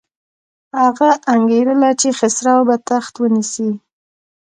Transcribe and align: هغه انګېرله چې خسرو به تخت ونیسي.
هغه 0.79 1.09
انګېرله 1.33 1.89
چې 2.01 2.09
خسرو 2.17 2.57
به 2.67 2.75
تخت 2.89 3.13
ونیسي. 3.17 3.69